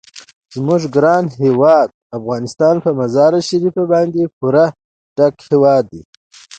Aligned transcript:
زموږ 0.53 0.81
ګران 0.95 1.25
هیواد 1.41 1.89
افغانستان 2.17 2.75
په 2.83 2.89
مزارشریف 2.99 3.75
باندې 3.91 4.23
پوره 4.37 4.65
ډک 5.17 5.35
هیواد 5.49 5.83
دی. 5.91 6.01